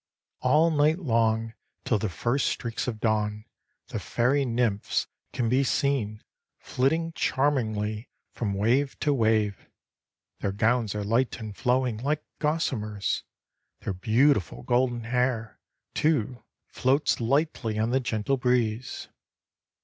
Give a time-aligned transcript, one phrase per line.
[0.39, 1.53] All night long,
[1.85, 3.45] till the first streaks of dawn,
[3.89, 6.23] the fairy nymphs can be seen,
[6.57, 9.69] flitting charmingly from wave to wave.
[10.39, 13.21] Their gowns are light and flowing like gossamers.
[13.81, 15.59] Their beautiful golden hair,
[15.93, 19.07] too, floats lightly on the gentle breeze.